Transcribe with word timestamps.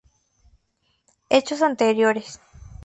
Hechos 1.35 1.61
anteriores. 1.69 2.29